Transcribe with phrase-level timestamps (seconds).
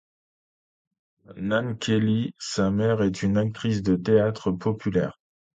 [1.35, 5.19] Nan Kelly, sa mère, est une actrice de théâtre populaire.